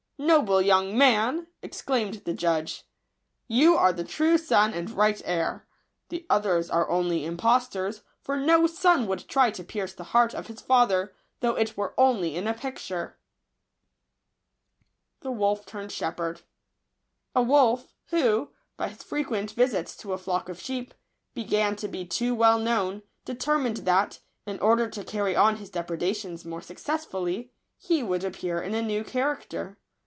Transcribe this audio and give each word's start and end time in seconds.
"Noble 0.31 0.61
young 0.61 0.95
man!" 0.95 1.47
ex 1.63 1.81
claimed 1.81 2.13
the 2.25 2.33
judge," 2.35 2.83
you 3.47 3.75
are 3.75 3.91
the 3.91 4.03
true 4.03 4.37
son 4.37 4.71
and 4.71 4.87
right 4.91 5.19
heir, 5.25 5.65
the 6.09 6.27
others 6.29 6.69
are 6.69 6.87
only 6.91 7.25
impostors; 7.25 8.03
for 8.21 8.37
no 8.37 8.67
son 8.67 9.07
would 9.07 9.27
try 9.27 9.49
to 9.49 9.63
pierce 9.63 9.93
the 9.93 10.03
heart 10.13 10.35
of 10.35 10.45
his 10.45 10.61
father, 10.61 11.15
though 11.39 11.55
it 11.55 11.75
were 11.75 11.95
only 11.97 12.35
in 12.35 12.45
a 12.47 12.53
picture!" 12.53 13.17
IP 15.21 15.25
uja*i>flCCsuaa&a&t 15.25 15.25
Digitized 15.25 15.25
by 15.25 15.31
v^ooQle 15.31 15.37
®j 15.39 15.57
)t 15.57 15.63
BBoIf 15.65 15.65
turned 15.65 15.89
Jbfjepi&etto. 15.89 16.41
* 17.33 17.35
WOLF, 17.47 17.87
who, 18.09 18.49
by 18.77 18.87
his 18.89 19.01
frequent 19.01 19.51
visits 19.51 19.97
to 19.97 20.13
a 20.13 20.19
flock 20.19 20.49
of 20.49 20.61
sheep, 20.61 20.93
began 21.33 21.75
to 21.75 21.87
be 21.87 22.05
too 22.05 22.35
well 22.35 22.59
known, 22.59 23.01
deter 23.25 23.57
mined 23.57 23.77
that, 23.77 24.19
in 24.45 24.59
order 24.59 24.87
to 24.87 25.03
carry 25.03 25.35
on 25.35 25.55
his 25.55 25.71
depre 25.71 25.97
dations 25.99 26.45
more 26.45 26.61
successfully, 26.61 27.51
he 27.79 28.03
would 28.03 28.23
appear 28.23 28.61
in 28.61 28.75
a 28.75 28.83
new 28.83 29.03
character. 29.03 29.79